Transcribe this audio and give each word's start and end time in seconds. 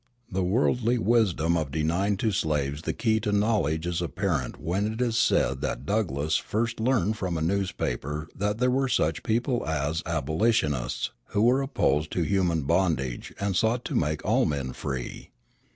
The 0.31 0.41
worldly 0.43 0.97
wisdom 0.97 1.55
of 1.55 1.69
denying 1.69 2.17
to 2.25 2.31
slaves 2.31 2.81
the 2.81 2.91
key 2.93 3.19
to 3.19 3.31
knowledge 3.31 3.85
is 3.85 4.01
apparent 4.01 4.59
when 4.59 4.91
it 4.91 4.99
is 4.99 5.15
said 5.15 5.61
that 5.61 5.85
Douglass 5.85 6.37
first 6.37 6.79
learned 6.79 7.17
from 7.17 7.37
a 7.37 7.39
newspaper 7.43 8.27
that 8.35 8.57
there 8.57 8.71
were 8.71 8.87
such 8.89 9.21
people 9.21 9.63
as 9.67 10.01
abolitionists, 10.07 11.11
who 11.25 11.43
were 11.43 11.61
opposed 11.61 12.09
to 12.13 12.23
human 12.23 12.63
bondage 12.63 13.31
and 13.39 13.55
sought 13.55 13.85
to 13.85 13.95
make 13.95 14.25
all 14.25 14.45
men 14.45 14.73
free. 14.73 15.29